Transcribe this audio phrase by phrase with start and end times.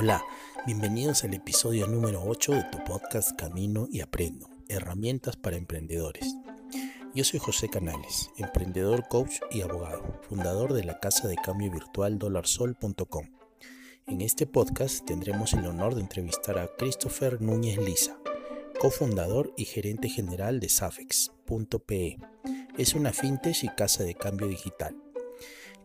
[0.00, 0.24] Hola,
[0.64, 6.36] bienvenidos al episodio número 8 de tu podcast Camino y Aprendo, herramientas para emprendedores.
[7.16, 12.16] Yo soy José Canales, emprendedor, coach y abogado, fundador de la casa de cambio virtual
[12.16, 13.26] dolarsol.com.
[14.06, 18.20] En este podcast tendremos el honor de entrevistar a Christopher Núñez Lisa,
[18.78, 22.18] cofundador y gerente general de Safex.pe.
[22.76, 24.94] Es una fintech y casa de cambio digital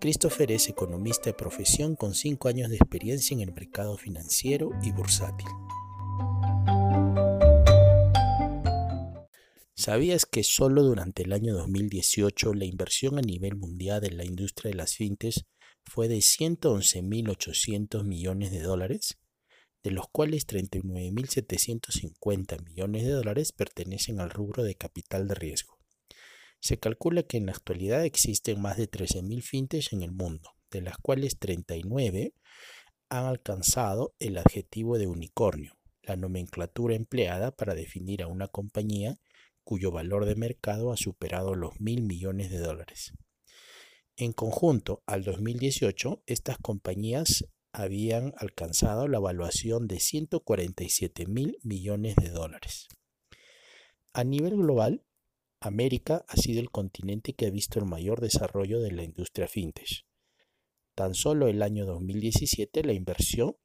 [0.04, 4.91] Christopher es economista de profesión con 5 años de experiencia en el mercado financiero y
[4.91, 5.48] bursátil.
[9.73, 14.71] ¿Sabías que solo durante el año 2018 la inversión a nivel mundial en la industria
[14.71, 15.45] de las fintes
[15.85, 19.17] fue de 111.800 millones de dólares?
[19.83, 25.83] de los cuales 39.750 millones de dólares pertenecen al rubro de capital de riesgo.
[26.63, 30.80] Se calcula que en la actualidad existen más de 13.000 fintes en el mundo, de
[30.80, 32.34] las cuales 39
[33.09, 39.19] han alcanzado el adjetivo de unicornio, la nomenclatura empleada para definir a una compañía
[39.66, 43.11] cuyo valor de mercado ha superado los mil millones de dólares.
[44.16, 52.30] En conjunto, al 2018, estas compañías habían alcanzado la evaluación de 147 mil millones de
[52.30, 52.88] dólares.
[54.14, 55.03] A nivel global,
[55.67, 60.06] América ha sido el continente que ha visto el mayor desarrollo de la industria fintech.
[60.95, 63.56] Tan solo el año 2017 la inversión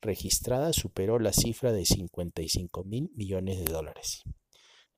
[0.00, 4.22] registrada superó la cifra de 55 mil millones de dólares.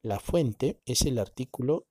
[0.03, 1.87] La fuente es el artículo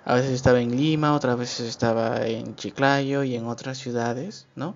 [0.03, 4.75] A veces estaba en Lima, otras veces estaba en Chiclayo y en otras ciudades, ¿no?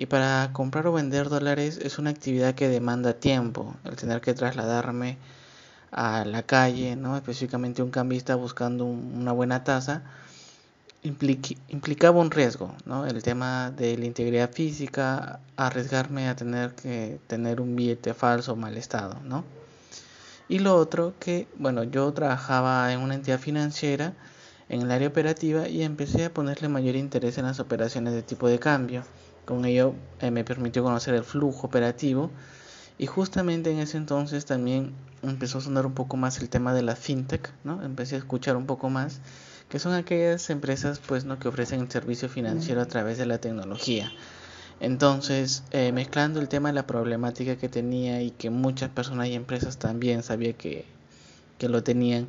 [0.00, 4.32] Y para comprar o vender dólares es una actividad que demanda tiempo, el tener que
[4.32, 5.18] trasladarme
[5.92, 7.18] a la calle, ¿no?
[7.18, 10.00] específicamente un cambista buscando una buena tasa,
[11.02, 13.04] implicaba un riesgo, ¿no?
[13.04, 18.56] el tema de la integridad física, arriesgarme a tener que tener un billete falso o
[18.56, 19.20] mal estado.
[19.22, 19.44] ¿no?
[20.48, 24.14] Y lo otro que, bueno, yo trabajaba en una entidad financiera
[24.70, 28.48] en el área operativa y empecé a ponerle mayor interés en las operaciones de tipo
[28.48, 29.04] de cambio
[29.44, 32.30] con ello eh, me permitió conocer el flujo operativo
[32.98, 34.92] y justamente en ese entonces también
[35.22, 37.82] empezó a sonar un poco más el tema de la fintech, ¿no?
[37.82, 39.20] Empecé a escuchar un poco más
[39.70, 43.38] que son aquellas empresas pues no que ofrecen el servicio financiero a través de la
[43.38, 44.12] tecnología.
[44.80, 49.34] Entonces, eh, mezclando el tema de la problemática que tenía y que muchas personas y
[49.34, 50.86] empresas también sabía que,
[51.58, 52.26] que lo tenían,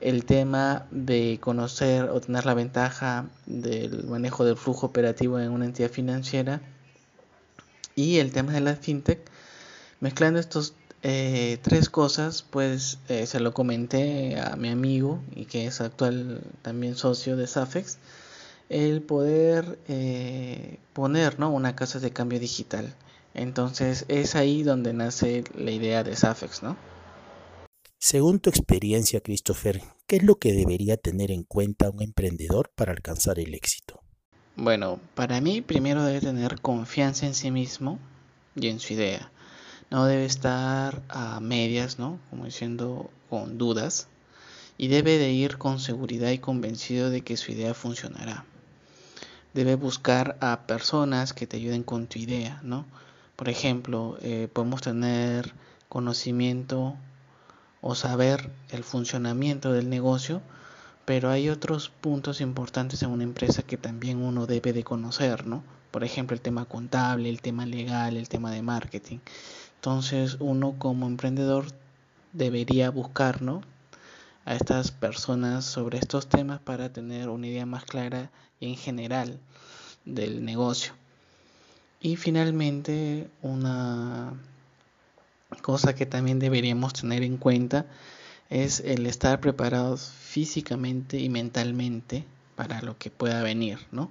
[0.00, 5.64] el tema de conocer o tener la ventaja del manejo del flujo operativo en una
[5.64, 6.60] entidad financiera
[7.98, 9.18] y el tema de la fintech,
[10.00, 15.66] mezclando estos eh, tres cosas, pues eh, se lo comenté a mi amigo y que
[15.66, 17.98] es actual también socio de Safex,
[18.68, 21.50] el poder eh, poner ¿no?
[21.50, 22.94] una casa de cambio digital.
[23.34, 26.76] Entonces es ahí donde nace la idea de Safex, ¿no?
[28.00, 32.92] Según tu experiencia, Christopher, ¿qué es lo que debería tener en cuenta un emprendedor para
[32.92, 34.00] alcanzar el éxito?
[34.54, 37.98] Bueno, para mí primero debe tener confianza en sí mismo
[38.54, 39.32] y en su idea.
[39.90, 42.20] No debe estar a medias, ¿no?
[42.30, 44.08] Como diciendo con dudas.
[44.80, 48.44] y debe de ir con seguridad y convencido de que su idea funcionará.
[49.52, 52.86] Debe buscar a personas que te ayuden con tu idea, ¿no?
[53.34, 55.52] Por ejemplo, eh, podemos tener
[55.88, 56.96] conocimiento
[57.80, 60.42] o saber el funcionamiento del negocio,
[61.04, 65.62] pero hay otros puntos importantes en una empresa que también uno debe de conocer, ¿no?
[65.90, 69.18] Por ejemplo, el tema contable, el tema legal, el tema de marketing.
[69.76, 71.66] Entonces, uno como emprendedor
[72.32, 73.62] debería buscar, ¿no?
[74.48, 79.38] a estas personas sobre estos temas para tener una idea más clara y en general
[80.06, 80.94] del negocio.
[82.00, 84.32] Y finalmente, una
[85.68, 87.84] cosa que también deberíamos tener en cuenta
[88.48, 92.24] es el estar preparados físicamente y mentalmente
[92.56, 94.10] para lo que pueda venir, ¿no?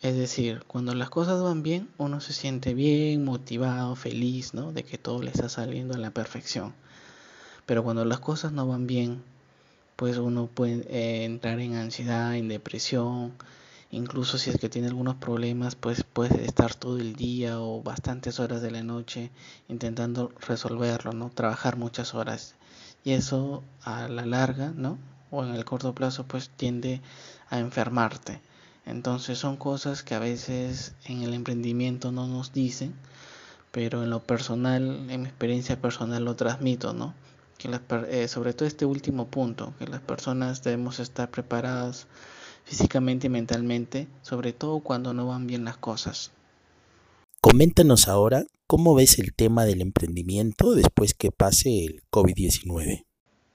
[0.00, 4.72] Es decir, cuando las cosas van bien, uno se siente bien, motivado, feliz, ¿no?
[4.72, 6.74] De que todo le está saliendo a la perfección.
[7.64, 9.22] Pero cuando las cosas no van bien,
[9.94, 13.34] pues uno puede eh, entrar en ansiedad, en depresión,
[13.92, 18.40] incluso si es que tiene algunos problemas, pues puede estar todo el día o bastantes
[18.40, 19.30] horas de la noche
[19.68, 21.30] intentando resolverlo, ¿no?
[21.30, 22.54] Trabajar muchas horas.
[23.04, 24.98] Y eso a la larga, ¿no?
[25.30, 27.02] O en el corto plazo, pues tiende
[27.50, 28.40] a enfermarte.
[28.86, 32.94] Entonces son cosas que a veces en el emprendimiento no nos dicen,
[33.72, 37.14] pero en lo personal, en mi experiencia personal lo transmito, ¿no?
[37.58, 37.68] Que
[38.08, 42.06] eh, sobre todo este último punto, que las personas debemos estar preparadas
[42.64, 46.32] físicamente y mentalmente, sobre todo cuando no van bien las cosas.
[47.40, 53.04] Coméntanos ahora cómo ves el tema del emprendimiento después que pase el COVID-19.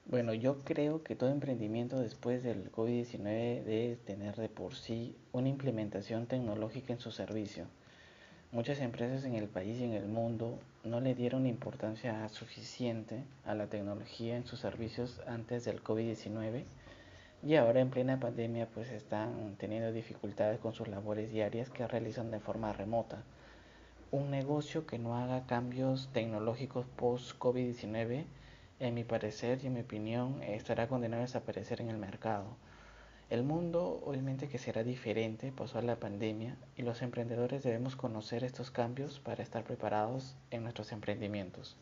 [0.06, 5.48] Bueno, yo creo que todo emprendimiento después del COVID-19 debe tener de por sí una
[5.48, 7.66] implementación tecnológica en su servicio.
[8.50, 13.54] Muchas empresas en el país y en el mundo no le dieron importancia suficiente a
[13.54, 16.64] la tecnología en sus servicios antes del COVID-19
[17.42, 22.30] y ahora en plena pandemia pues están teniendo dificultades con sus labores diarias que realizan
[22.30, 23.22] de forma remota.
[24.10, 28.24] Un negocio que no haga cambios tecnológicos post-COVID-19,
[28.80, 32.56] en mi parecer y en mi opinión, estará condenado a desaparecer en el mercado.
[33.30, 38.42] El mundo obviamente que será diferente pasó a la pandemia y los emprendedores debemos conocer
[38.42, 41.76] estos cambios para estar preparados en nuestros emprendimientos.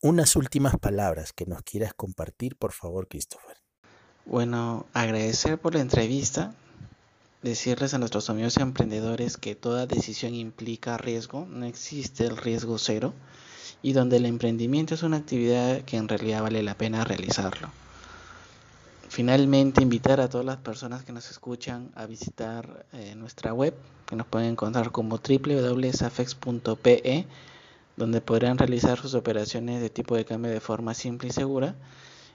[0.00, 3.58] Unas últimas palabras que nos quieras compartir, por favor, Christopher.
[4.26, 6.52] Bueno, agradecer por la entrevista,
[7.42, 13.14] decirles a nuestros amigos emprendedores que toda decisión implica riesgo, no existe el riesgo cero
[13.82, 17.70] y donde el emprendimiento es una actividad que en realidad vale la pena realizarlo.
[19.08, 23.74] Finalmente, invitar a todas las personas que nos escuchan a visitar eh, nuestra web,
[24.06, 27.26] que nos pueden encontrar como www.safex.pe,
[27.96, 31.74] donde podrán realizar sus operaciones de tipo de cambio de forma simple y segura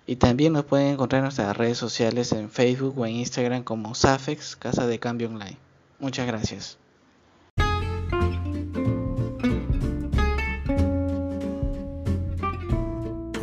[0.08, 3.96] y también nos pueden encontrar en nuestras redes sociales en Facebook o en Instagram como
[3.96, 5.58] Safex, Casa de Cambio Online.
[6.00, 6.78] Muchas gracias.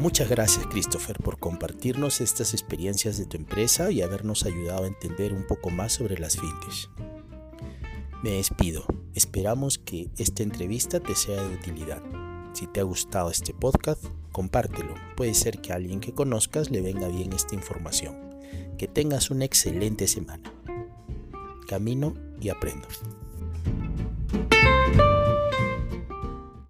[0.00, 5.32] Muchas gracias Christopher por compartirnos estas experiencias de tu empresa y habernos ayudado a entender
[5.32, 6.90] un poco más sobre las fintech.
[8.22, 8.84] Me despido.
[9.14, 12.02] Esperamos que esta entrevista te sea de utilidad.
[12.52, 14.94] Si te ha gustado este podcast, compártelo.
[15.16, 18.16] Puede ser que a alguien que conozcas le venga bien esta información.
[18.76, 20.52] Que tengas una excelente semana.
[21.66, 22.88] Camino y aprendo.